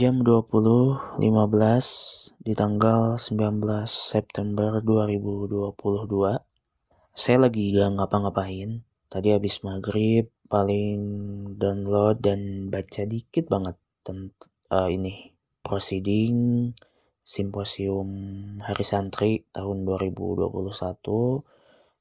jam 0.00 0.24
20.15 0.24 1.20
di 2.40 2.56
tanggal 2.56 3.20
19 3.20 3.84
September 3.84 4.80
2022. 4.80 5.76
Saya 7.12 7.36
lagi 7.36 7.76
gak 7.76 8.00
ngapa-ngapain. 8.00 8.80
Tadi 9.12 9.28
habis 9.28 9.60
maghrib 9.60 10.32
paling 10.48 10.96
download 11.60 12.16
dan 12.16 12.72
baca 12.72 13.04
dikit 13.04 13.52
banget 13.52 13.76
tentang 14.00 14.32
uh, 14.72 14.88
ini 14.88 15.36
proceeding 15.60 16.72
simposium 17.20 18.08
Hari 18.64 18.84
Santri 18.88 19.44
tahun 19.52 19.84
2021. 19.84 20.48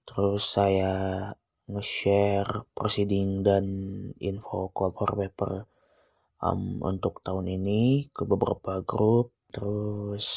Terus 0.07 0.43
saya 0.47 1.27
nge-share 1.67 2.63
proceeding 2.71 3.43
dan 3.43 3.67
info 4.23 4.71
call 4.71 4.95
for 4.95 5.11
paper 5.19 5.67
um, 6.43 6.79
untuk 6.84 7.23
tahun 7.23 7.48
ini 7.59 8.11
ke 8.11 8.23
beberapa 8.27 8.84
grup 8.84 9.31
terus 9.49 10.27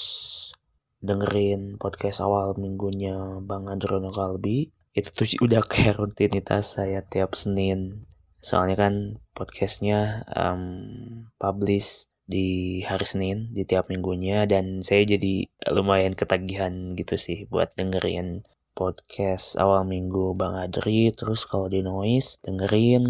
dengerin 1.03 1.83
podcast 1.83 2.23
awal 2.23 2.55
minggunya 2.55 3.43
Bang 3.43 3.67
Adrono 3.67 4.15
Kalbi. 4.15 4.71
Itu 4.95 5.11
tuh 5.13 5.29
udah 5.43 5.67
kayak 5.67 5.99
rutinitas 5.99 6.79
saya 6.79 7.03
tiap 7.03 7.35
Senin. 7.35 8.07
Soalnya 8.39 8.77
kan 8.89 8.95
podcastnya 9.35 10.27
um, 10.31 11.27
publish 11.43 12.07
di 12.23 12.81
hari 12.87 13.03
Senin 13.03 13.51
di 13.51 13.67
tiap 13.67 13.91
minggunya 13.91 14.47
dan 14.47 14.81
saya 14.81 15.03
jadi 15.03 15.51
lumayan 15.75 16.15
ketagihan 16.15 16.95
gitu 16.95 17.19
sih 17.19 17.51
buat 17.51 17.75
dengerin 17.75 18.47
podcast 18.73 19.59
awal 19.59 19.83
minggu 19.85 20.39
Bang 20.39 20.55
Adri. 20.55 21.11
Terus 21.13 21.45
kalau 21.51 21.67
di 21.67 21.83
noise 21.83 22.39
dengerin 22.47 23.05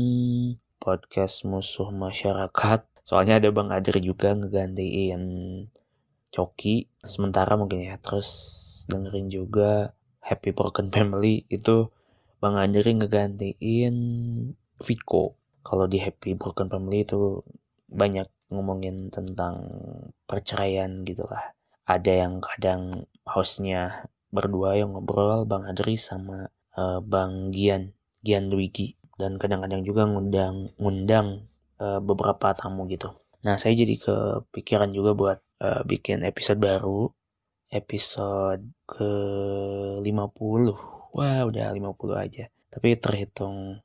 podcast 0.80 1.44
musuh 1.46 1.92
masyarakat. 1.94 2.91
Soalnya 3.02 3.42
ada 3.42 3.50
Bang 3.50 3.74
Adri 3.74 3.98
juga 3.98 4.30
ngegantiin 4.34 5.22
Coki 6.32 6.86
sementara 7.02 7.58
mungkin 7.58 7.82
ya. 7.82 7.98
Terus 7.98 8.30
dengerin 8.86 9.28
juga 9.28 9.92
Happy 10.22 10.54
Broken 10.54 10.88
Family 10.94 11.44
itu 11.50 11.90
Bang 12.38 12.58
Adri 12.58 12.94
ngegantiin 12.94 13.96
Viko. 14.82 15.38
Kalau 15.62 15.86
di 15.86 15.98
Happy 16.02 16.34
Broken 16.34 16.70
Family 16.70 17.06
itu 17.06 17.42
banyak 17.90 18.26
ngomongin 18.50 19.10
tentang 19.10 19.66
perceraian 20.26 21.02
gitu 21.06 21.26
lah. 21.26 21.54
Ada 21.86 22.26
yang 22.26 22.38
kadang 22.38 23.08
hostnya 23.26 24.06
berdua 24.32 24.78
yang 24.80 24.96
ngobrol 24.96 25.44
Bang 25.44 25.68
Adri 25.68 25.98
sama 25.98 26.48
uh, 26.78 26.98
Bang 27.04 27.52
Gian, 27.52 27.92
Gian 28.24 28.48
Luigi 28.48 28.96
dan 29.20 29.36
kadang-kadang 29.36 29.84
juga 29.84 30.08
ngundang 30.08 30.72
ngundang 30.80 31.51
uh, 31.82 31.98
beberapa 31.98 32.54
tamu 32.54 32.86
gitu. 32.86 33.10
Nah, 33.42 33.58
saya 33.58 33.74
jadi 33.74 33.98
kepikiran 33.98 34.94
juga 34.94 35.10
buat 35.18 35.38
uh, 35.58 35.82
bikin 35.82 36.22
episode 36.22 36.62
baru, 36.62 37.10
episode 37.74 38.62
ke 38.86 39.10
50. 39.98 40.06
Wah, 41.12 41.42
udah 41.42 41.74
50 41.74 41.82
aja. 42.14 42.44
Tapi 42.70 42.94
terhitung 43.02 43.82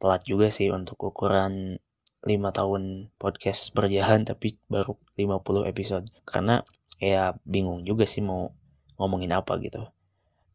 telat 0.00 0.24
juga 0.24 0.48
sih 0.48 0.72
untuk 0.72 0.96
ukuran 1.12 1.76
5 2.24 2.32
tahun 2.58 3.12
podcast 3.20 3.70
berjalan 3.76 4.24
tapi 4.32 4.56
baru 4.72 4.96
50 5.20 5.68
episode. 5.68 6.06
Karena 6.24 6.64
ya 6.96 7.36
bingung 7.44 7.84
juga 7.84 8.08
sih 8.08 8.24
mau 8.24 8.56
ngomongin 8.96 9.36
apa 9.36 9.60
gitu. 9.60 9.84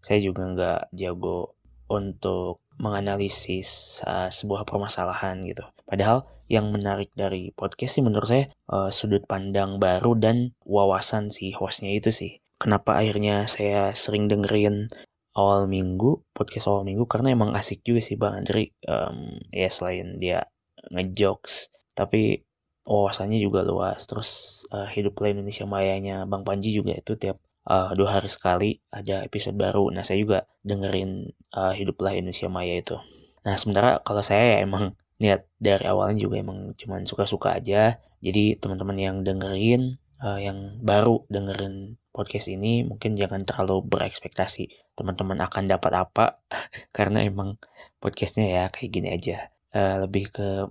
Saya 0.02 0.18
juga 0.18 0.50
nggak 0.50 0.82
jago 0.98 1.54
untuk 1.86 2.61
menganalisis 2.80 4.00
uh, 4.08 4.32
sebuah 4.32 4.64
permasalahan 4.64 5.44
gitu. 5.48 5.66
Padahal 5.84 6.24
yang 6.52 6.72
menarik 6.72 7.12
dari 7.16 7.56
podcast 7.56 8.00
sih 8.00 8.04
menurut 8.04 8.28
saya 8.28 8.46
uh, 8.72 8.92
sudut 8.92 9.24
pandang 9.24 9.80
baru 9.80 10.16
dan 10.20 10.52
wawasan 10.68 11.31
si 11.31 11.56
hostnya 11.56 11.92
itu 11.96 12.12
sih. 12.12 12.40
Kenapa 12.60 13.00
akhirnya 13.00 13.50
saya 13.50 13.96
sering 13.96 14.30
dengerin 14.30 14.92
awal 15.34 15.66
minggu, 15.66 16.22
podcast 16.36 16.68
awal 16.68 16.84
minggu 16.84 17.08
karena 17.08 17.31
emang 17.34 17.56
asik 17.56 17.81
juga 17.81 18.04
sih 18.04 18.20
Bang 18.20 18.44
Andri. 18.44 18.76
Um, 18.86 19.40
ya 19.50 19.72
selain 19.72 20.20
dia 20.20 20.46
ngejokes, 20.92 21.72
tapi 21.96 22.44
wawasannya 22.84 23.40
juga 23.40 23.64
luas. 23.64 24.04
Terus 24.06 24.64
uh, 24.76 24.88
hidup 24.92 25.18
Indonesia 25.24 25.64
Mayanya 25.64 26.28
Bang 26.28 26.44
Panji 26.44 26.76
juga 26.76 26.98
itu 27.00 27.16
tiap 27.16 27.40
uh, 27.68 27.92
dua 27.94 28.20
hari 28.20 28.30
sekali 28.32 28.80
ada 28.90 29.26
episode 29.26 29.58
baru. 29.58 29.90
Nah 29.94 30.02
saya 30.02 30.22
juga 30.22 30.40
dengerin 30.66 31.30
uh, 31.54 31.74
Hiduplah 31.76 32.16
Indonesia 32.18 32.50
Maya 32.50 32.80
itu. 32.82 32.98
Nah 33.46 33.56
sementara 33.58 34.02
kalau 34.02 34.24
saya 34.26 34.58
ya 34.58 34.66
emang 34.66 34.98
niat 35.22 35.46
dari 35.62 35.86
awalnya 35.86 36.26
juga 36.26 36.42
emang 36.42 36.74
cuman 36.78 37.06
suka-suka 37.06 37.58
aja. 37.62 38.02
Jadi 38.22 38.58
teman-teman 38.58 38.98
yang 38.98 39.18
dengerin, 39.26 39.98
uh, 40.22 40.40
yang 40.42 40.82
baru 40.82 41.26
dengerin 41.30 41.98
podcast 42.12 42.52
ini 42.52 42.86
mungkin 42.86 43.16
jangan 43.16 43.48
terlalu 43.48 43.88
berekspektasi 43.88 44.94
teman-teman 45.00 45.40
akan 45.42 45.64
dapat 45.72 45.94
apa 45.96 46.26
karena 46.98 47.24
emang 47.24 47.58
podcastnya 48.02 48.46
ya 48.50 48.64
kayak 48.74 48.92
gini 48.92 49.10
aja. 49.14 49.50
Uh, 49.72 50.04
lebih 50.04 50.28
ke 50.34 50.68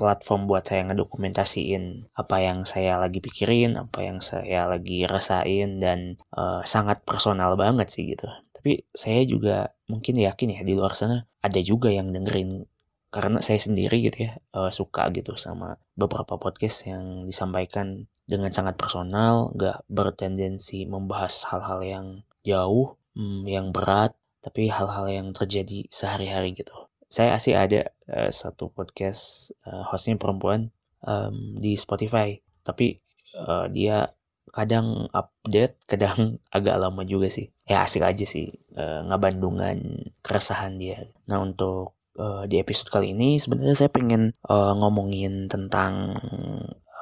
platform 0.00 0.48
buat 0.48 0.64
saya 0.64 0.88
ngedokumentasiin 0.88 2.16
apa 2.16 2.36
yang 2.40 2.64
saya 2.64 2.96
lagi 2.96 3.20
pikirin, 3.20 3.76
apa 3.76 4.00
yang 4.00 4.24
saya 4.24 4.64
lagi 4.64 5.04
rasain 5.04 5.76
dan 5.76 6.16
uh, 6.32 6.64
sangat 6.64 7.04
personal 7.04 7.60
banget 7.60 7.92
sih 7.92 8.16
gitu. 8.16 8.24
Tapi 8.56 8.88
saya 8.96 9.20
juga 9.28 9.76
mungkin 9.92 10.16
yakin 10.16 10.56
ya 10.56 10.62
di 10.64 10.72
luar 10.72 10.96
sana 10.96 11.28
ada 11.44 11.60
juga 11.60 11.92
yang 11.92 12.08
dengerin 12.16 12.64
karena 13.12 13.44
saya 13.44 13.60
sendiri 13.60 14.00
gitu 14.08 14.30
ya 14.30 14.32
uh, 14.56 14.72
suka 14.72 15.12
gitu 15.12 15.36
sama 15.36 15.76
beberapa 15.98 16.40
podcast 16.40 16.88
yang 16.88 17.28
disampaikan 17.28 18.08
dengan 18.24 18.54
sangat 18.54 18.78
personal, 18.78 19.50
gak 19.58 19.82
bertendensi 19.90 20.86
membahas 20.86 21.44
hal-hal 21.50 21.80
yang 21.82 22.06
jauh, 22.46 22.94
hmm, 23.18 23.42
yang 23.44 23.74
berat, 23.74 24.14
tapi 24.40 24.70
hal-hal 24.72 25.10
yang 25.10 25.28
terjadi 25.36 25.90
sehari-hari 25.90 26.56
gitu 26.56 26.89
saya 27.10 27.34
sih 27.42 27.58
ada 27.58 27.90
uh, 28.06 28.30
satu 28.30 28.70
podcast 28.70 29.50
uh, 29.66 29.82
hostnya 29.90 30.14
perempuan 30.14 30.70
um, 31.02 31.58
di 31.58 31.74
Spotify. 31.74 32.38
Tapi 32.62 32.94
uh, 33.34 33.66
dia 33.66 34.14
kadang 34.54 35.10
update 35.10 35.90
kadang 35.90 36.38
agak 36.56 36.78
lama 36.78 37.02
juga 37.02 37.26
sih. 37.26 37.50
Ya 37.66 37.82
asik 37.82 38.06
aja 38.06 38.22
sih 38.22 38.54
uh, 38.78 39.02
ngabandungan 39.10 40.06
keresahan 40.22 40.78
dia. 40.78 41.10
Nah 41.26 41.42
untuk 41.42 41.98
uh, 42.14 42.46
di 42.46 42.62
episode 42.62 42.94
kali 42.94 43.10
ini 43.10 43.42
sebenarnya 43.42 43.74
saya 43.74 43.90
pengen 43.90 44.30
uh, 44.46 44.78
ngomongin 44.78 45.50
tentang 45.50 46.14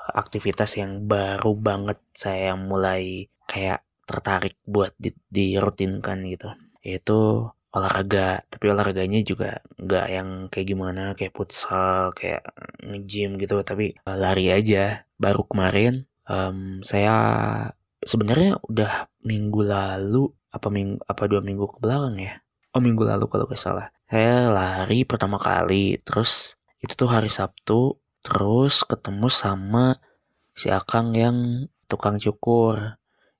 aktivitas 0.08 0.80
yang 0.80 1.04
baru 1.04 1.52
banget 1.52 2.00
saya 2.16 2.56
mulai 2.56 3.28
kayak 3.44 3.84
tertarik 4.08 4.56
buat 4.64 4.96
di, 4.96 5.12
dirutinkan 5.28 6.24
gitu. 6.32 6.48
Yaitu 6.80 7.52
olahraga 7.78 8.42
tapi 8.50 8.68
olahraganya 8.68 9.22
juga 9.22 9.62
nggak 9.78 10.06
yang 10.10 10.28
kayak 10.50 10.66
gimana 10.66 11.02
kayak 11.14 11.34
futsal 11.34 12.12
kayak 12.12 12.42
nge-gym 12.82 13.38
gitu 13.38 13.60
tapi 13.62 13.94
uh, 14.04 14.18
lari 14.18 14.50
aja. 14.50 15.06
Baru 15.18 15.46
kemarin 15.46 16.06
um, 16.26 16.82
saya 16.82 17.14
sebenarnya 18.02 18.58
udah 18.66 19.10
minggu 19.22 19.62
lalu 19.66 20.30
apa 20.50 20.68
minggu 20.70 21.02
apa 21.06 21.22
dua 21.26 21.40
minggu 21.42 21.64
ke 21.70 21.76
belakang 21.78 22.18
ya? 22.18 22.34
Oh 22.76 22.82
minggu 22.82 23.02
lalu 23.06 23.26
kalau 23.30 23.48
gak 23.48 23.58
salah. 23.58 23.88
Saya 24.08 24.52
lari 24.52 25.04
pertama 25.08 25.40
kali 25.40 25.98
terus 26.04 26.58
itu 26.78 26.94
tuh 26.94 27.10
hari 27.10 27.32
Sabtu 27.32 27.98
terus 28.22 28.84
ketemu 28.84 29.28
sama 29.30 29.98
si 30.54 30.70
Akang 30.70 31.14
yang 31.14 31.66
tukang 31.88 32.20
cukur 32.20 32.98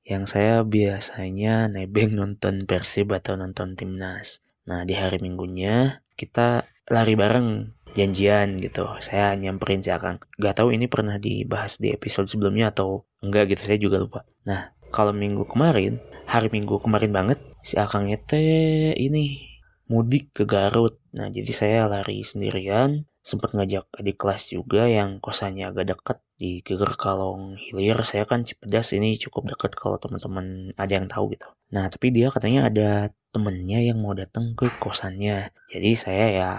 yang 0.08 0.24
saya 0.24 0.64
biasanya 0.64 1.68
nebeng 1.68 2.16
nonton 2.16 2.64
Persib 2.64 3.12
atau 3.12 3.36
nonton 3.36 3.76
timnas. 3.76 4.40
Nah 4.64 4.88
di 4.88 4.96
hari 4.96 5.20
minggunya 5.20 6.00
kita 6.16 6.64
lari 6.88 7.12
bareng 7.12 7.76
janjian 7.92 8.56
gitu. 8.64 8.88
Saya 9.04 9.36
nyamperin 9.36 9.84
si 9.84 9.92
Akang. 9.92 10.16
Gak 10.40 10.64
tahu 10.64 10.72
ini 10.72 10.88
pernah 10.88 11.20
dibahas 11.20 11.76
di 11.76 11.92
episode 11.92 12.28
sebelumnya 12.28 12.72
atau 12.72 13.04
enggak 13.20 13.52
gitu. 13.52 13.62
Saya 13.68 13.78
juga 13.78 14.00
lupa. 14.00 14.24
Nah 14.48 14.72
kalau 14.88 15.12
minggu 15.12 15.44
kemarin, 15.44 16.00
hari 16.24 16.48
minggu 16.48 16.80
kemarin 16.80 17.12
banget 17.12 17.38
si 17.60 17.76
Akang 17.76 18.08
teh 18.24 18.96
ini 18.96 19.44
mudik 19.88 20.32
ke 20.32 20.48
Garut. 20.48 20.96
Nah 21.16 21.28
jadi 21.28 21.52
saya 21.52 21.80
lari 21.84 22.24
sendirian 22.24 23.07
sempat 23.20 23.52
ngajak 23.52 23.84
adik 23.92 24.16
kelas 24.16 24.54
juga 24.54 24.88
yang 24.88 25.20
kosannya 25.20 25.68
agak 25.68 25.94
dekat 25.94 26.18
di 26.38 26.62
Geger 26.62 26.94
Kalong 26.94 27.58
Hilir. 27.58 27.98
Saya 28.06 28.24
kan 28.24 28.46
Cipedas 28.46 28.94
ini 28.94 29.18
cukup 29.18 29.50
dekat 29.52 29.74
kalau 29.74 29.98
teman-teman 29.98 30.72
ada 30.78 30.92
yang 30.94 31.10
tahu 31.10 31.34
gitu. 31.34 31.50
Nah, 31.74 31.90
tapi 31.90 32.14
dia 32.14 32.30
katanya 32.30 32.70
ada 32.70 33.10
temennya 33.34 33.82
yang 33.82 33.98
mau 34.00 34.14
datang 34.14 34.54
ke 34.54 34.70
kosannya. 34.80 35.52
Jadi 35.68 35.90
saya 35.98 36.26
ya 36.30 36.50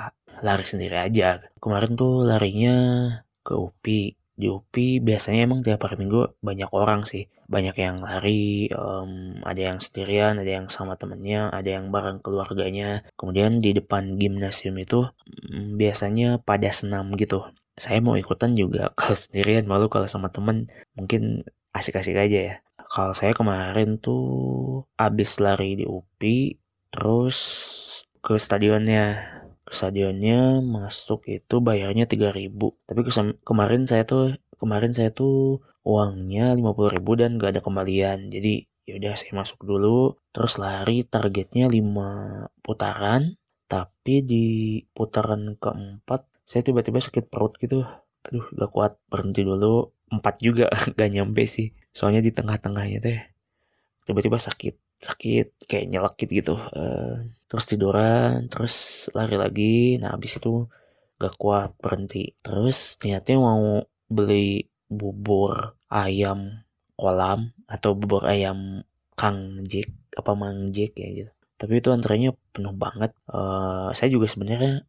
lari 0.43 0.65
sendiri 0.67 0.99
aja. 0.99 1.41
Kemarin 1.57 1.95
tuh 1.95 2.27
larinya 2.27 2.75
ke 3.41 3.55
UPI 3.55 4.18
di 4.39 4.47
UPI 4.47 5.03
biasanya 5.03 5.41
emang 5.51 5.59
tiap 5.67 5.83
hari 5.83 5.99
minggu 5.99 6.39
banyak 6.39 6.71
orang 6.71 7.03
sih. 7.03 7.27
Banyak 7.51 7.75
yang 7.75 7.99
lari 7.99 8.71
um, 8.71 9.43
ada 9.43 9.61
yang 9.73 9.77
sendirian 9.83 10.39
ada 10.39 10.47
yang 10.47 10.67
sama 10.71 10.95
temennya 10.95 11.51
ada 11.51 11.67
yang 11.67 11.91
bareng 11.91 12.23
keluarganya. 12.23 13.03
Kemudian 13.19 13.59
di 13.59 13.75
depan 13.75 14.15
gimnasium 14.15 14.79
itu 14.79 15.03
um, 15.51 15.75
biasanya 15.75 16.39
pada 16.39 16.71
senam 16.71 17.11
gitu. 17.19 17.43
Saya 17.75 17.99
mau 17.99 18.15
ikutan 18.15 18.55
juga 18.55 18.89
kalau 18.99 19.19
sendirian 19.19 19.67
malu 19.67 19.91
kalau 19.91 20.07
sama 20.07 20.31
temen. 20.31 20.71
Mungkin 20.95 21.43
asik-asik 21.75 22.15
aja 22.15 22.39
ya. 22.39 22.55
Kalau 22.89 23.11
saya 23.11 23.35
kemarin 23.35 23.99
tuh 23.99 24.87
abis 24.95 25.43
lari 25.43 25.77
di 25.77 25.85
UPI 25.85 26.55
terus 26.89 27.37
ke 28.23 28.35
stadionnya 28.39 29.35
stadionnya 29.69 30.59
masuk 30.65 31.29
itu 31.29 31.61
bayarnya 31.61 32.09
3000 32.09 32.49
tapi 32.85 33.01
kemarin 33.45 33.85
saya 33.85 34.03
tuh 34.03 34.35
kemarin 34.59 34.91
saya 34.91 35.09
tuh 35.15 35.63
uangnya 35.87 36.53
50.000 36.59 37.01
dan 37.19 37.29
gak 37.39 37.51
ada 37.57 37.61
kembalian. 37.63 38.29
Jadi 38.29 38.67
yaudah 38.89 39.13
saya 39.15 39.33
masuk 39.37 39.61
dulu 39.63 40.17
terus 40.35 40.59
lari 40.59 41.07
targetnya 41.07 41.71
5 41.71 42.61
putaran. 42.61 43.39
Tapi 43.69 44.25
di 44.25 44.47
putaran 44.91 45.53
keempat 45.61 46.25
saya 46.43 46.61
tiba-tiba 46.65 46.99
sakit 46.99 47.29
perut 47.31 47.55
gitu. 47.61 47.85
Aduh 48.27 48.45
gak 48.53 48.69
kuat 48.75 48.93
berhenti 49.07 49.41
dulu. 49.47 49.89
Empat 50.11 50.41
juga 50.43 50.67
gak 50.97 51.09
nyampe 51.09 51.47
sih. 51.47 51.71
Soalnya 51.95 52.21
di 52.21 52.31
tengah-tengahnya 52.35 52.99
teh 53.01 53.19
tiba-tiba 54.05 54.41
sakit 54.41 54.88
sakit 54.99 55.63
kayak 55.63 55.87
nyelekit 55.87 56.29
gitu 56.29 56.59
uh, 56.59 57.23
terus 57.47 57.65
tiduran 57.65 58.51
terus 58.51 59.07
lari 59.15 59.35
lagi. 59.39 59.97
Nah 60.01 60.15
habis 60.15 60.37
itu 60.37 60.67
gak 61.19 61.35
kuat 61.39 61.75
berhenti. 61.79 62.35
Terus 62.43 62.99
niatnya 63.03 63.37
mau 63.39 63.83
beli 64.07 64.67
bubur 64.89 65.79
ayam 65.91 66.65
kolam 66.99 67.55
atau 67.65 67.95
bubur 67.95 68.27
ayam 68.27 68.83
Kang 69.15 69.63
Jack 69.67 69.91
apa 70.15 70.31
Mang 70.35 70.71
Jack 70.75 70.95
ya 70.99 71.07
gitu. 71.11 71.31
Tapi 71.59 71.83
itu 71.83 71.89
antrenya 71.91 72.31
penuh 72.55 72.75
banget. 72.75 73.11
Uh, 73.27 73.91
saya 73.91 74.07
juga 74.11 74.27
sebenarnya 74.31 74.87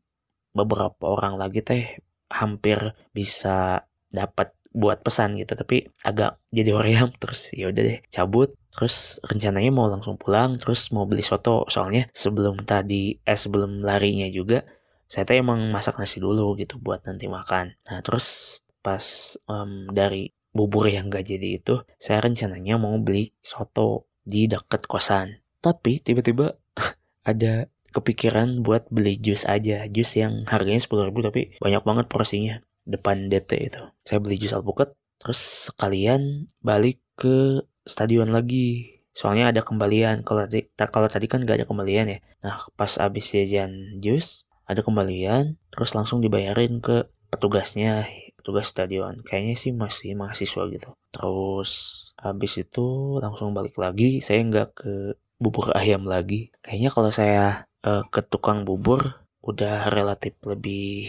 beberapa 0.55 1.07
orang 1.07 1.39
lagi 1.39 1.63
teh 1.63 1.99
hampir 2.31 2.95
bisa 3.11 3.87
dapat 4.11 4.55
buat 4.71 5.03
pesan 5.03 5.35
gitu 5.35 5.59
tapi 5.59 5.83
agak 6.07 6.39
jadi 6.55 6.71
hoream 6.79 7.11
terus 7.19 7.51
ya 7.55 7.71
udah 7.71 7.83
deh 7.83 7.99
cabut. 8.11 8.55
Terus 8.71 9.19
rencananya 9.27 9.75
mau 9.75 9.91
langsung 9.91 10.15
pulang 10.15 10.55
terus 10.55 10.95
mau 10.95 11.05
beli 11.05 11.27
soto. 11.27 11.67
Soalnya 11.67 12.07
sebelum 12.15 12.63
tadi 12.63 13.19
eh 13.19 13.39
sebelum 13.39 13.83
larinya 13.83 14.31
juga 14.31 14.63
saya 15.11 15.27
tuh 15.27 15.43
emang 15.43 15.75
masak 15.75 15.99
nasi 15.99 16.23
dulu 16.23 16.55
gitu 16.55 16.79
buat 16.79 17.03
nanti 17.03 17.27
makan. 17.27 17.75
Nah 17.91 17.99
terus 18.07 18.59
pas 18.81 19.03
um, 19.51 19.91
dari 19.91 20.31
bubur 20.55 20.87
yang 20.87 21.11
gak 21.11 21.31
jadi 21.31 21.63
itu 21.63 21.83
saya 21.99 22.23
rencananya 22.23 22.79
mau 22.79 22.95
beli 23.03 23.35
soto 23.43 24.07
di 24.23 24.47
deket 24.47 24.87
kosan. 24.87 25.43
Tapi 25.59 25.99
tiba-tiba 25.99 26.55
ada 27.31 27.67
kepikiran 27.91 28.63
buat 28.63 28.87
beli 28.87 29.19
jus 29.19 29.51
aja. 29.51 29.83
Jus 29.91 30.15
yang 30.15 30.47
harganya 30.47 30.79
sepuluh 30.79 31.11
ribu 31.11 31.27
tapi 31.27 31.59
banyak 31.59 31.83
banget 31.83 32.07
porsinya 32.07 32.63
depan 32.91 33.31
DT 33.31 33.51
itu. 33.71 33.83
Saya 34.03 34.19
beli 34.19 34.37
jus 34.37 34.53
alpukat 34.53 34.93
terus 35.21 35.71
sekalian 35.71 36.51
balik 36.65 36.99
ke 37.15 37.63
stadion 37.87 38.35
lagi. 38.35 39.01
Soalnya 39.15 39.55
ada 39.55 39.63
kembalian. 39.63 40.27
Kalau 40.27 40.45
tadi 40.45 40.67
kalau 40.75 41.07
tadi 41.07 41.27
kan 41.31 41.47
gak 41.47 41.63
ada 41.63 41.67
kembalian 41.69 42.07
ya. 42.11 42.19
Nah 42.43 42.67
pas 42.75 42.91
abis 42.99 43.33
jajan 43.33 44.03
jus 44.03 44.45
ada 44.67 44.83
kembalian 44.83 45.59
terus 45.75 45.95
langsung 45.95 46.23
dibayarin 46.23 46.83
ke 46.83 47.07
petugasnya 47.31 48.11
petugas 48.41 48.73
stadion. 48.73 49.21
Kayaknya 49.23 49.55
sih 49.55 49.73
masih 49.77 50.17
mahasiswa 50.17 50.63
gitu. 50.73 50.91
Terus 51.13 51.71
habis 52.19 52.53
itu 52.59 53.17
langsung 53.23 53.53
balik 53.53 53.77
lagi 53.81 54.21
saya 54.21 54.43
nggak 54.45 54.69
ke 54.75 54.93
bubur 55.41 55.73
ayam 55.81 56.09
lagi. 56.09 56.51
Kayaknya 56.65 56.91
kalau 56.93 57.11
saya 57.13 57.69
uh, 57.85 58.03
ke 58.09 58.21
tukang 58.25 58.65
bubur 58.65 59.21
udah 59.41 59.89
relatif 59.89 60.37
lebih 60.45 61.09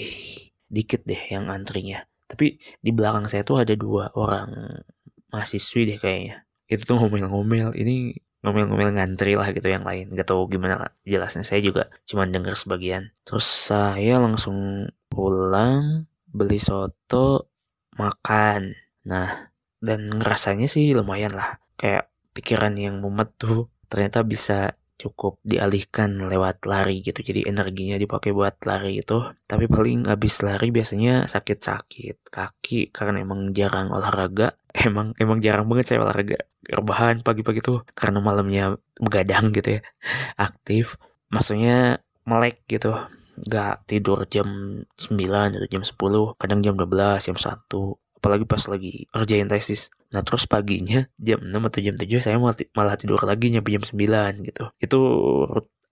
dikit 0.72 1.04
deh 1.04 1.20
yang 1.28 1.52
antrinya. 1.52 2.08
Tapi 2.32 2.56
di 2.80 2.92
belakang 2.96 3.28
saya 3.28 3.44
tuh 3.44 3.60
ada 3.60 3.76
dua 3.76 4.08
orang 4.16 4.80
mahasiswi 5.36 5.84
deh 5.92 6.00
kayaknya. 6.00 6.48
Itu 6.72 6.88
tuh 6.88 7.04
ngomel-ngomel. 7.04 7.76
Ini 7.76 8.16
ngomel-ngomel 8.42 8.96
ngantri 8.96 9.36
lah 9.36 9.52
gitu 9.52 9.68
yang 9.68 9.84
lain. 9.84 10.16
Gak 10.16 10.32
tau 10.32 10.48
gimana 10.48 10.96
jelasnya. 11.04 11.44
Saya 11.44 11.60
juga 11.60 11.92
cuma 12.08 12.24
denger 12.24 12.56
sebagian. 12.56 13.12
Terus 13.28 13.44
saya 13.44 14.16
langsung 14.24 14.88
pulang 15.12 16.08
beli 16.32 16.58
soto 16.58 17.52
makan. 18.00 18.72
Nah 19.04 19.52
dan 19.84 20.08
ngerasanya 20.08 20.72
sih 20.72 20.96
lumayan 20.96 21.36
lah. 21.36 21.60
Kayak 21.76 22.08
pikiran 22.32 22.80
yang 22.80 23.04
mumet 23.04 23.36
tuh 23.36 23.68
ternyata 23.92 24.24
bisa 24.24 24.80
cukup 25.02 25.42
dialihkan 25.42 26.30
lewat 26.30 26.64
lari 26.70 27.02
gitu. 27.02 27.26
Jadi 27.26 27.50
energinya 27.50 27.98
dipakai 27.98 28.30
buat 28.30 28.62
lari 28.70 29.02
itu 29.02 29.26
tapi 29.50 29.66
paling 29.66 30.06
habis 30.06 30.46
lari 30.46 30.70
biasanya 30.70 31.26
sakit-sakit 31.26 32.30
kaki 32.30 32.94
karena 32.94 33.26
emang 33.26 33.50
jarang 33.58 33.90
olahraga. 33.90 34.54
Emang 34.88 35.12
emang 35.20 35.44
jarang 35.44 35.68
banget 35.68 35.92
saya 35.92 36.00
olahraga. 36.00 36.48
Rebahan 36.64 37.28
pagi-pagi 37.28 37.60
tuh 37.60 37.84
karena 37.92 38.24
malamnya 38.24 38.80
begadang 38.96 39.52
gitu 39.52 39.76
ya. 39.76 39.82
Aktif. 40.48 40.96
Maksudnya 41.28 42.00
melek 42.24 42.64
gitu. 42.72 42.96
Nggak 43.36 43.84
tidur 43.84 44.24
jam 44.32 44.48
9 44.96 45.60
atau 45.60 45.68
jam 45.68 45.84
10 45.84 46.40
kadang 46.40 46.60
jam 46.64 46.80
12 46.80 47.20
jam 47.20 47.36
1 47.36 47.68
apalagi 48.22 48.46
pas 48.46 48.62
lagi 48.70 49.10
kerjain 49.10 49.50
tesis. 49.50 49.90
Nah 50.14 50.22
terus 50.22 50.46
paginya 50.46 51.10
jam 51.18 51.42
6 51.42 51.58
atau 51.58 51.82
jam 51.82 51.98
7 51.98 52.22
saya 52.22 52.38
malah 52.78 52.94
tidur 52.94 53.18
lagi 53.26 53.50
nyampe 53.50 53.74
jam 53.74 53.82
9 53.82 54.46
gitu. 54.46 54.70
Itu 54.78 55.00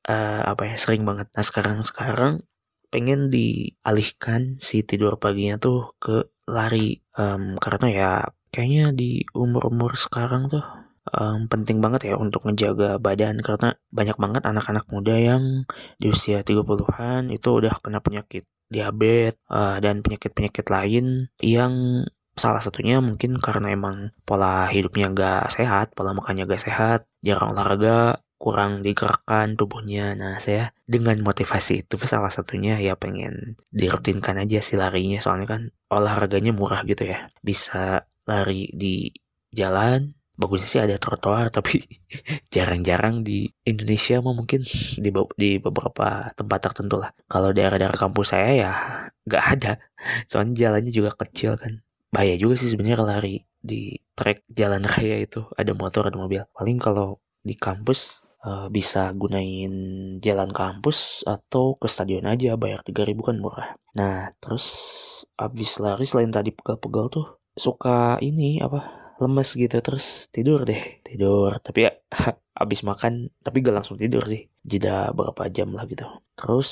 uh, 0.06 0.42
apa 0.46 0.62
ya 0.70 0.76
sering 0.78 1.10
banget. 1.10 1.34
Nah 1.34 1.42
sekarang 1.42 1.82
sekarang 1.82 2.46
pengen 2.94 3.34
dialihkan 3.34 4.62
si 4.62 4.86
tidur 4.86 5.18
paginya 5.18 5.58
tuh 5.58 5.98
ke 5.98 6.30
lari. 6.46 7.02
Um, 7.18 7.58
karena 7.58 7.88
ya 7.90 8.12
kayaknya 8.54 8.94
di 8.94 9.26
umur-umur 9.34 9.98
sekarang 9.98 10.54
tuh 10.54 10.62
um, 11.10 11.50
penting 11.50 11.82
banget 11.82 12.14
ya 12.14 12.16
untuk 12.22 12.46
menjaga 12.46 13.02
badan. 13.02 13.42
Karena 13.42 13.74
banyak 13.90 14.18
banget 14.22 14.46
anak-anak 14.46 14.86
muda 14.94 15.18
yang 15.18 15.66
di 15.98 16.14
usia 16.14 16.46
30-an 16.46 17.34
itu 17.34 17.50
udah 17.50 17.74
kena 17.82 18.06
penyakit 18.06 18.46
diabetes 18.70 19.34
uh, 19.50 19.82
dan 19.82 20.06
penyakit-penyakit 20.06 20.70
lain 20.70 21.34
yang 21.42 22.06
Salah 22.40 22.64
satunya 22.64 23.04
mungkin 23.04 23.36
karena 23.44 23.76
emang 23.76 24.16
pola 24.24 24.72
hidupnya 24.72 25.12
gak 25.12 25.52
sehat, 25.52 25.92
pola 25.92 26.16
makannya 26.16 26.48
gak 26.48 26.64
sehat, 26.64 27.00
jarang 27.20 27.52
olahraga, 27.52 28.24
kurang 28.40 28.80
digerakkan 28.82 29.60
tubuhnya. 29.60 30.16
Nah, 30.16 30.40
saya 30.40 30.72
dengan 30.88 31.20
motivasi 31.20 31.84
itu 31.84 31.96
salah 32.08 32.32
satunya 32.32 32.80
ya 32.80 32.96
pengen 32.96 33.60
dirutinkan 33.76 34.40
aja 34.40 34.64
sih 34.64 34.80
larinya. 34.80 35.20
Soalnya 35.20 35.48
kan 35.60 35.62
olahraganya 35.92 36.56
murah 36.56 36.82
gitu 36.88 37.04
ya. 37.04 37.28
Bisa 37.44 38.08
lari 38.24 38.72
di 38.72 39.12
jalan, 39.52 40.16
bagusnya 40.40 40.68
sih 40.72 40.82
ada 40.82 40.96
trotoar 40.96 41.52
tapi 41.58 41.84
jarang-jarang 42.48 43.28
di 43.28 43.52
Indonesia 43.68 44.24
mah 44.24 44.34
mungkin 44.40 44.64
di, 45.04 45.10
di 45.36 45.50
beberapa 45.60 46.32
tempat 46.40 46.60
tertentu 46.64 46.96
lah. 47.04 47.12
Kalau 47.28 47.52
daerah-daerah 47.52 48.00
kampus 48.00 48.32
saya 48.32 48.50
ya 48.56 48.72
nggak 49.28 49.46
ada. 49.60 49.72
Soalnya 50.32 50.56
jalannya 50.56 50.92
juga 50.96 51.12
kecil 51.12 51.60
kan 51.60 51.84
bahaya 52.10 52.36
juga 52.36 52.58
sih 52.58 52.74
sebenarnya 52.74 53.06
lari 53.06 53.46
di 53.60 53.98
trek 54.18 54.46
jalan 54.50 54.84
raya 54.84 55.22
itu. 55.22 55.46
Ada 55.56 55.72
motor 55.78 56.10
ada 56.10 56.18
mobil. 56.18 56.42
Paling 56.52 56.78
kalau 56.82 57.22
di 57.40 57.56
kampus 57.56 58.26
uh, 58.44 58.68
bisa 58.68 59.12
gunain 59.16 59.74
jalan 60.20 60.52
kampus 60.52 61.24
atau 61.24 61.78
ke 61.80 61.88
stadion 61.88 62.28
aja 62.28 62.56
bayar 62.60 62.84
3000 62.84 63.16
kan 63.16 63.38
murah. 63.40 63.70
Nah 63.96 64.34
terus 64.42 64.68
abis 65.40 65.80
lari 65.80 66.06
selain 66.08 66.32
tadi 66.34 66.52
pegal-pegal 66.52 67.06
tuh 67.12 67.28
suka 67.56 68.18
ini 68.24 68.60
apa 68.60 69.14
lemes 69.22 69.50
gitu. 69.56 69.78
Terus 69.80 70.28
tidur 70.32 70.64
deh 70.68 71.04
tidur. 71.04 71.60
Tapi 71.60 71.80
ya 71.88 71.92
abis 72.64 72.84
makan 72.84 73.32
tapi 73.44 73.64
gak 73.64 73.76
langsung 73.84 74.00
tidur 74.00 74.26
sih. 74.28 74.48
Jeda 74.64 75.12
berapa 75.16 75.48
jam 75.52 75.72
lah 75.76 75.86
gitu. 75.88 76.08
Terus 76.36 76.70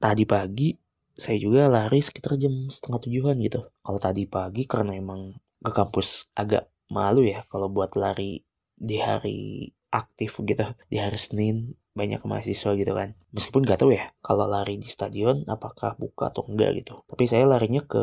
tadi 0.00 0.28
pagi 0.28 0.83
saya 1.14 1.38
juga 1.38 1.70
lari 1.70 2.02
sekitar 2.02 2.34
jam 2.36 2.66
setengah 2.70 3.00
tujuan 3.06 3.38
gitu. 3.42 3.70
Kalau 3.82 4.00
tadi 4.02 4.26
pagi 4.26 4.66
karena 4.66 4.98
emang 4.98 5.34
ke 5.62 5.70
kampus 5.70 6.28
agak 6.34 6.68
malu 6.92 7.24
ya 7.24 7.46
kalau 7.48 7.72
buat 7.72 7.96
lari 7.96 8.44
di 8.74 8.98
hari 9.00 9.70
aktif 9.94 10.42
gitu 10.42 10.66
di 10.90 10.98
hari 10.98 11.16
Senin 11.16 11.78
banyak 11.94 12.26
mahasiswa 12.26 12.74
gitu 12.74 12.92
kan. 12.92 13.14
Meskipun 13.30 13.62
gak 13.62 13.86
tahu 13.86 13.94
ya 13.94 14.10
kalau 14.18 14.50
lari 14.50 14.74
di 14.82 14.90
stadion 14.90 15.46
apakah 15.46 15.94
buka 15.94 16.34
atau 16.34 16.42
enggak 16.50 16.82
gitu. 16.82 17.06
Tapi 17.06 17.24
saya 17.30 17.46
larinya 17.46 17.86
ke 17.86 18.02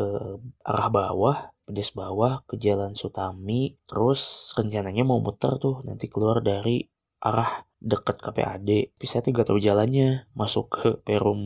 arah 0.64 0.88
bawah 0.88 1.52
pedes 1.68 1.94
bawah 1.94 2.42
ke 2.48 2.58
jalan 2.58 2.96
Sutami 2.96 3.78
terus 3.86 4.52
rencananya 4.58 5.06
mau 5.06 5.22
muter 5.22 5.56
tuh 5.62 5.80
nanti 5.86 6.10
keluar 6.10 6.42
dari 6.42 6.82
arah 7.22 7.62
dekat 7.78 8.18
KPAD 8.18 8.98
tapi 8.98 9.06
saya 9.06 9.22
gak 9.26 9.46
tahu 9.46 9.58
jalannya 9.62 10.26
masuk 10.34 10.66
ke 10.70 10.88
Perum 11.06 11.40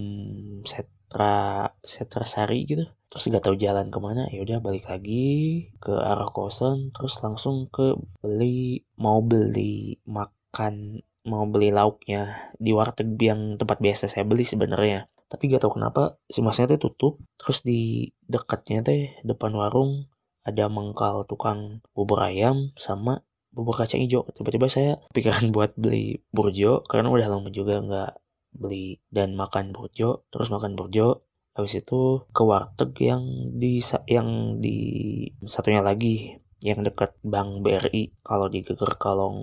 Set 0.65 0.89
Setra 1.07 1.71
Setrasari 1.87 2.67
gitu. 2.67 2.85
Terus 3.07 3.31
gak 3.31 3.47
tahu 3.47 3.55
jalan 3.55 3.95
ke 3.95 3.99
mana 4.03 4.27
ya 4.35 4.43
udah 4.43 4.59
balik 4.59 4.91
lagi 4.91 5.71
ke 5.79 5.95
arah 5.95 6.27
kosan 6.35 6.91
terus 6.91 7.15
langsung 7.23 7.71
ke 7.71 7.95
beli 8.19 8.83
mau 8.99 9.23
beli 9.23 10.03
makan 10.03 11.01
mau 11.27 11.47
beli 11.47 11.71
lauknya 11.71 12.51
di 12.59 12.75
warteg 12.75 13.15
yang 13.23 13.55
tempat 13.55 13.79
biasa 13.79 14.11
saya 14.11 14.27
beli 14.27 14.43
sebenarnya. 14.43 15.07
Tapi 15.31 15.47
gak 15.51 15.63
tau 15.63 15.75
kenapa 15.75 16.19
si 16.27 16.43
masnya 16.43 16.75
teh 16.75 16.83
tutup. 16.83 17.23
Terus 17.39 17.63
di 17.63 18.11
dekatnya 18.27 18.83
teh 18.83 19.15
depan 19.23 19.55
warung 19.55 20.11
ada 20.43 20.67
mengkal 20.67 21.23
tukang 21.31 21.83
bubur 21.95 22.23
ayam 22.23 22.75
sama 22.75 23.23
bubur 23.55 23.79
kacang 23.79 24.03
hijau. 24.03 24.27
Tiba-tiba 24.35 24.67
saya 24.67 24.99
pikiran 25.15 25.51
buat 25.55 25.79
beli 25.79 26.19
burjo 26.35 26.83
karena 26.91 27.15
udah 27.15 27.31
lama 27.31 27.49
juga 27.55 27.79
nggak 27.79 28.26
beli 28.57 29.01
dan 29.13 29.37
makan 29.37 29.71
burjo 29.71 30.27
terus 30.33 30.49
makan 30.49 30.75
burjo 30.75 31.27
habis 31.57 31.81
itu 31.81 32.25
ke 32.37 32.43
warteg 32.45 32.93
yang 33.01 33.25
di 33.57 33.81
yang 34.09 34.61
di 34.61 34.79
satunya 35.49 35.81
lagi 35.81 36.37
yang 36.65 36.85
dekat 36.85 37.17
Bank 37.21 37.61
BRI 37.65 38.17
kalau 38.25 38.49
di 38.49 38.65
Geger 38.65 38.97
Kalong 38.97 39.41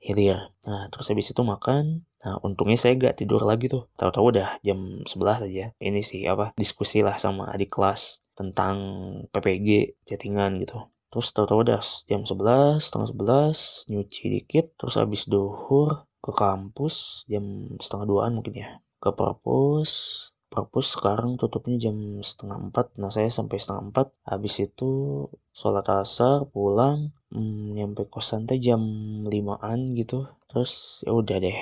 Hilir. 0.00 0.56
Nah, 0.64 0.88
terus 0.88 1.12
habis 1.12 1.28
itu 1.32 1.42
makan. 1.44 2.08
Nah, 2.20 2.36
untungnya 2.44 2.76
saya 2.80 2.96
gak 2.96 3.20
tidur 3.20 3.44
lagi 3.44 3.68
tuh. 3.68 3.88
Tahu-tahu 3.96 4.36
udah 4.36 4.60
jam 4.64 5.04
11 5.04 5.46
aja. 5.46 5.64
Ini 5.76 6.00
sih 6.00 6.24
apa 6.24 6.56
diskusi 6.56 7.04
lah 7.04 7.20
sama 7.20 7.52
adik 7.52 7.72
kelas 7.76 8.24
tentang 8.32 8.76
PPG 9.32 10.00
chattingan 10.08 10.60
gitu. 10.64 10.80
Terus 11.10 11.34
tahu-tahu 11.34 11.66
udah 11.66 11.80
jam 12.06 12.22
11, 12.22 12.78
setengah 12.78 13.08
11, 13.10 13.90
nyuci 13.90 14.24
dikit, 14.30 14.66
terus 14.78 14.94
habis 14.94 15.26
duhur 15.26 16.06
ke 16.20 16.32
kampus 16.36 17.24
jam 17.26 17.76
setengah 17.80 18.06
duaan 18.06 18.32
mungkin 18.36 18.54
ya. 18.60 18.68
Ke 19.00 19.10
perpus, 19.16 19.90
perpus 20.52 20.98
sekarang 20.98 21.40
tutupnya 21.40 21.88
jam 21.88 21.96
setengah 22.20 22.58
empat. 22.68 22.92
Nah 23.00 23.08
saya 23.08 23.32
sampai 23.32 23.56
setengah 23.56 23.88
empat. 23.88 24.06
Habis 24.28 24.54
itu 24.66 25.24
sholat 25.54 25.86
asar 25.88 26.44
pulang 26.50 27.14
hmm, 27.32 27.78
nyampe 27.78 28.10
kosan 28.10 28.44
teh 28.44 28.60
jam 28.60 28.82
limaan 29.24 29.94
gitu. 29.96 30.28
Terus 30.50 31.00
ya 31.06 31.14
udah 31.14 31.36
deh 31.40 31.58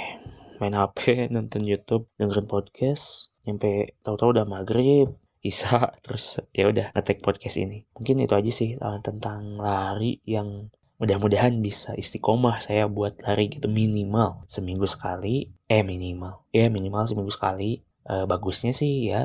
main 0.59 0.75
HP 0.75 0.99
nonton 1.35 1.62
YouTube 1.69 2.11
dengerin 2.19 2.49
podcast. 2.49 3.31
Nyampe 3.47 3.95
tahu-tahu 4.03 4.35
udah 4.35 4.47
maghrib 4.49 5.15
bisa 5.38 5.88
terus 6.05 6.43
ya 6.50 6.67
udah 6.67 6.91
ngetek 6.97 7.23
podcast 7.23 7.61
ini. 7.61 7.87
Mungkin 7.95 8.25
itu 8.25 8.35
aja 8.35 8.50
sih 8.50 8.75
uh, 8.75 8.99
tentang 9.05 9.61
lari 9.61 10.19
yang 10.27 10.73
mudah-mudahan 10.99 11.55
bisa 11.62 11.95
istiqomah 11.95 12.59
saya 12.59 12.90
buat 12.90 13.19
lari 13.23 13.49
gitu 13.55 13.71
minimal 13.71 14.43
seminggu 14.50 14.85
sekali 14.85 15.50
eh 15.71 15.87
minimal 15.87 16.43
ya 16.50 16.67
minimal 16.67 17.07
seminggu 17.07 17.31
sekali 17.31 17.87
uh, 18.09 18.25
bagusnya 18.26 18.75
sih 18.75 19.12
ya 19.12 19.23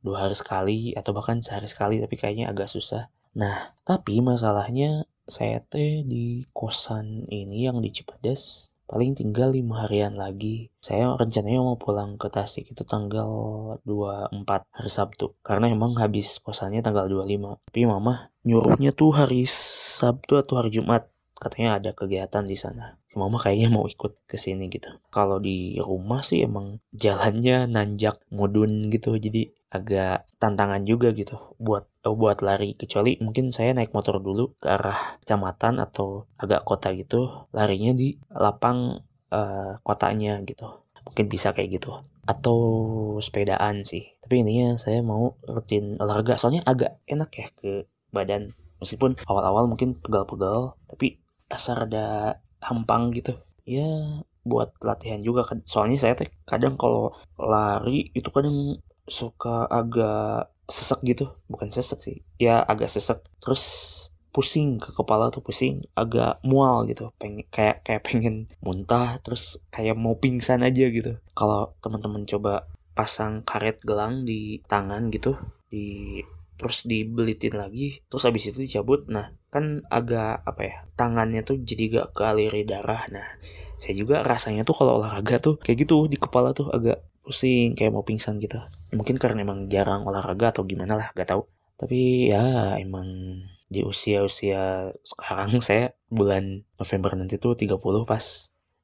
dua 0.00 0.26
hari 0.26 0.36
sekali 0.36 0.78
atau 0.96 1.12
bahkan 1.12 1.44
sehari 1.44 1.68
sekali 1.68 2.00
tapi 2.00 2.16
kayaknya 2.16 2.48
agak 2.48 2.72
susah. 2.72 3.12
Nah, 3.36 3.76
tapi 3.84 4.18
masalahnya 4.24 5.04
saya 5.28 5.62
teh 5.62 6.02
di 6.02 6.48
kosan 6.50 7.30
ini 7.30 7.68
yang 7.68 7.78
di 7.78 7.94
Cipadas 7.94 8.72
paling 8.90 9.14
tinggal 9.14 9.54
lima 9.54 9.86
harian 9.86 10.18
lagi. 10.18 10.66
Saya 10.82 11.14
rencananya 11.14 11.62
mau 11.62 11.78
pulang 11.78 12.18
ke 12.18 12.26
Tasik 12.26 12.74
itu 12.74 12.82
tanggal 12.82 13.30
24 13.86 14.66
hari 14.66 14.90
Sabtu. 14.90 15.38
Karena 15.46 15.70
emang 15.70 15.94
habis 15.94 16.42
kosannya 16.42 16.82
tanggal 16.82 17.06
25. 17.06 17.70
Tapi 17.70 17.86
mama 17.86 18.34
nyuruhnya 18.42 18.90
tuh 18.90 19.14
hari 19.14 19.46
Sabtu 20.00 20.40
atau 20.40 20.64
hari 20.64 20.72
Jumat. 20.72 21.12
Katanya 21.40 21.80
ada 21.80 21.90
kegiatan 21.96 22.44
di 22.44 22.52
sana. 22.52 23.00
Si 23.08 23.16
mama 23.16 23.40
kayaknya 23.40 23.72
mau 23.72 23.88
ikut 23.88 24.28
ke 24.28 24.36
sini 24.36 24.68
gitu. 24.68 24.92
Kalau 25.08 25.40
di 25.40 25.80
rumah 25.80 26.20
sih 26.20 26.44
emang 26.44 26.84
jalannya 26.92 27.64
nanjak 27.64 28.20
mudun 28.28 28.92
gitu, 28.92 29.16
jadi 29.16 29.48
agak 29.72 30.28
tantangan 30.36 30.84
juga 30.84 31.16
gitu 31.16 31.56
buat 31.56 31.88
oh, 32.04 32.12
buat 32.12 32.44
lari. 32.44 32.76
Kecuali 32.76 33.16
mungkin 33.24 33.56
saya 33.56 33.72
naik 33.72 33.96
motor 33.96 34.20
dulu 34.20 34.52
ke 34.60 34.68
arah 34.68 35.16
kecamatan 35.24 35.80
atau 35.80 36.28
agak 36.36 36.60
kota 36.68 36.92
gitu. 36.92 37.48
Larinya 37.56 37.96
di 37.96 38.20
lapang 38.36 39.00
uh, 39.32 39.80
kotanya 39.80 40.44
gitu. 40.44 40.68
Mungkin 41.08 41.24
bisa 41.32 41.56
kayak 41.56 41.80
gitu. 41.80 42.04
Atau 42.28 42.60
sepedaan 43.24 43.88
sih. 43.88 44.12
Tapi 44.20 44.44
ininya 44.44 44.76
saya 44.76 45.00
mau 45.00 45.40
rutin 45.48 45.96
olahraga. 45.96 46.36
Soalnya 46.36 46.68
agak 46.68 47.00
enak 47.08 47.30
ya 47.32 47.48
ke 47.56 47.88
badan 48.12 48.52
meskipun 48.80 49.20
awal-awal 49.28 49.68
mungkin 49.70 49.96
pegal-pegal 50.00 50.74
tapi 50.88 51.20
asal 51.52 51.76
ada 51.84 52.38
hampang 52.64 53.12
gitu. 53.12 53.36
Ya 53.68 54.24
buat 54.42 54.72
latihan 54.80 55.20
juga 55.20 55.44
kan. 55.44 55.60
Soalnya 55.68 56.00
saya 56.00 56.16
tuh 56.16 56.32
kadang 56.48 56.74
kalau 56.80 57.12
lari 57.36 58.08
itu 58.16 58.28
kadang 58.32 58.80
suka 59.04 59.68
agak 59.68 60.50
sesek 60.66 61.00
gitu. 61.04 61.30
Bukan 61.46 61.70
sesek 61.70 62.00
sih 62.00 62.18
ya 62.40 62.64
agak 62.64 62.88
sesek. 62.88 63.20
Terus 63.38 63.62
pusing 64.30 64.78
ke 64.78 64.94
kepala 64.94 65.34
tuh 65.34 65.42
pusing 65.42 65.82
agak 65.98 66.38
mual 66.46 66.86
gitu. 66.86 67.10
Pengen 67.18 67.44
kayak 67.50 67.82
kayak 67.84 68.02
pengen 68.06 68.46
muntah 68.62 69.18
terus 69.20 69.58
kayak 69.74 69.98
mau 69.98 70.16
pingsan 70.16 70.62
aja 70.62 70.86
gitu. 70.88 71.18
Kalau 71.34 71.74
teman-teman 71.82 72.24
coba 72.24 72.70
pasang 72.94 73.42
karet 73.46 73.82
gelang 73.82 74.26
di 74.26 74.60
tangan 74.66 75.08
gitu 75.08 75.38
di 75.70 76.20
terus 76.60 76.84
dibelitin 76.84 77.56
lagi 77.56 78.04
terus 78.12 78.28
habis 78.28 78.52
itu 78.52 78.60
dicabut. 78.60 79.08
Nah 79.08 79.32
kan 79.48 79.80
agak 79.88 80.44
apa 80.44 80.60
ya 80.60 80.76
tangannya 80.94 81.40
tuh 81.40 81.56
jadi 81.64 82.04
gak 82.04 82.08
kealiri 82.12 82.68
darah. 82.68 83.08
Nah 83.08 83.24
saya 83.80 83.96
juga 83.96 84.20
rasanya 84.20 84.68
tuh 84.68 84.76
kalau 84.76 85.00
olahraga 85.00 85.40
tuh 85.40 85.56
kayak 85.56 85.88
gitu 85.88 86.04
di 86.04 86.20
kepala 86.20 86.52
tuh 86.52 86.68
agak 86.68 87.00
pusing 87.24 87.72
kayak 87.72 87.96
mau 87.96 88.04
pingsan 88.04 88.36
gitu. 88.36 88.60
Mungkin 88.92 89.16
karena 89.16 89.40
emang 89.40 89.72
jarang 89.72 90.04
olahraga 90.04 90.52
atau 90.52 90.68
gimana 90.68 91.00
lah 91.00 91.08
gak 91.16 91.32
tahu. 91.32 91.48
Tapi 91.80 92.28
ya 92.28 92.76
emang 92.76 93.08
di 93.72 93.80
usia-usia 93.80 94.92
sekarang 95.00 95.58
saya 95.64 95.96
bulan 96.12 96.60
November 96.76 97.16
nanti 97.16 97.40
tuh 97.40 97.56
30 97.56 97.80
pas 98.04 98.24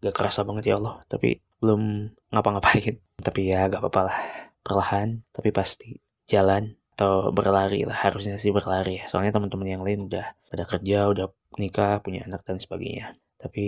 gak 0.00 0.14
kerasa 0.16 0.48
banget 0.48 0.72
ya 0.72 0.80
Allah. 0.80 1.04
Tapi 1.04 1.36
belum 1.60 2.08
ngapa-ngapain. 2.32 2.96
Tapi 3.20 3.52
ya 3.52 3.68
gak 3.68 3.84
apa-apa 3.84 4.00
lah 4.08 4.18
perlahan 4.66 5.22
tapi 5.30 5.54
pasti 5.54 5.94
jalan 6.26 6.74
atau 6.96 7.28
berlari 7.28 7.84
lah 7.84 8.08
harusnya 8.08 8.40
sih 8.40 8.56
berlari. 8.56 9.04
Ya 9.04 9.04
soalnya 9.04 9.36
teman-teman 9.36 9.68
yang 9.68 9.84
lain 9.84 10.08
udah 10.08 10.32
pada 10.48 10.64
kerja 10.64 11.12
udah 11.12 11.28
nikah 11.60 12.00
punya 12.00 12.24
anak 12.24 12.40
dan 12.48 12.56
sebagainya. 12.56 13.20
Tapi 13.36 13.64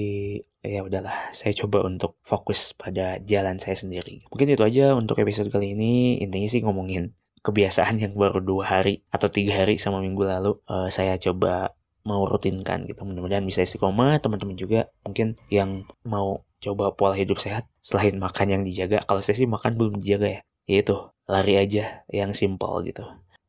ya 0.65 0.81
udahlah 0.81 1.29
saya 1.37 1.53
coba 1.53 1.85
untuk 1.85 2.17
fokus 2.25 2.73
pada 2.73 3.21
jalan 3.21 3.61
saya 3.61 3.77
sendiri. 3.77 4.25
Mungkin 4.33 4.57
itu 4.57 4.65
aja 4.65 4.97
untuk 4.97 5.21
episode 5.21 5.53
kali 5.53 5.77
ini. 5.77 6.25
Intinya 6.25 6.49
sih 6.49 6.65
ngomongin 6.65 7.13
kebiasaan 7.45 8.01
yang 8.01 8.17
baru 8.17 8.41
dua 8.41 8.65
hari 8.65 9.05
atau 9.13 9.29
tiga 9.29 9.61
hari 9.61 9.77
sama 9.77 10.01
minggu 10.01 10.25
lalu 10.25 10.57
uh, 10.65 10.89
saya 10.89 11.21
coba 11.21 11.77
mau 12.09 12.25
rutinkan 12.25 12.89
gitu. 12.89 13.05
Mudah-mudahan 13.05 13.45
bisa 13.45 13.61
istiqomah. 13.61 14.25
Teman-teman 14.25 14.57
juga 14.57 14.89
mungkin 15.05 15.37
yang 15.53 15.85
mau 16.01 16.49
coba 16.65 16.97
pola 16.97 17.13
hidup 17.13 17.37
sehat 17.37 17.69
selain 17.85 18.17
makan 18.17 18.57
yang 18.57 18.63
dijaga. 18.65 19.05
Kalau 19.05 19.21
saya 19.21 19.37
sih 19.37 19.45
makan 19.45 19.77
belum 19.77 20.01
dijaga 20.01 20.41
ya 20.41 20.43
yaitu 20.69 20.95
lari 21.25 21.57
aja 21.57 22.05
yang 22.13 22.37
simple 22.37 22.85
gitu. 22.85 23.03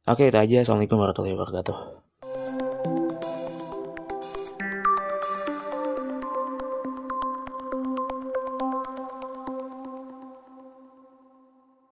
Oke 0.09 0.31
itu 0.31 0.39
aja. 0.39 0.63
Assalamualaikum 0.63 0.97
warahmatullahi 0.97 1.35
wabarakatuh. 1.37 2.08